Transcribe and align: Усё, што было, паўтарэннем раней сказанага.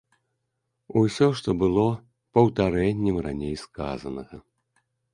Усё, 1.01 1.27
што 1.41 1.49
было, 1.65 1.85
паўтарэннем 2.39 3.23
раней 3.29 3.55
сказанага. 3.69 4.35